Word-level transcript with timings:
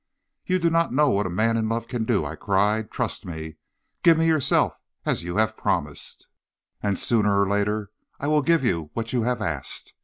"'You 0.47 0.57
do 0.57 0.71
not 0.71 0.91
know 0.91 1.11
what 1.11 1.27
a 1.27 1.29
man 1.29 1.57
in 1.57 1.69
love 1.69 1.87
can 1.87 2.05
do,' 2.05 2.25
I 2.25 2.35
cried. 2.35 2.89
'Trust 2.89 3.23
me; 3.23 3.57
give 4.01 4.17
me 4.17 4.25
yourself 4.25 4.73
as 5.05 5.21
you 5.21 5.35
have 5.37 5.55
promised, 5.55 6.25
and 6.81 6.97
sooner 6.97 7.39
or 7.39 7.47
later 7.47 7.91
I 8.19 8.25
will 8.25 8.41
give 8.41 8.65
you 8.65 8.89
what 8.95 9.13
you 9.13 9.21
have 9.21 9.43
asked. 9.43 9.93